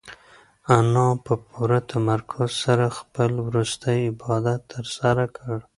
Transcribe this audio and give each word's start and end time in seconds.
انا 0.77 1.07
په 1.25 1.33
پوره 1.47 1.79
تمرکز 1.91 2.49
سره 2.63 2.85
خپل 2.99 3.31
وروستی 3.47 3.97
عبادت 4.11 4.59
ترسره 4.73 5.25
کړ. 5.37 5.57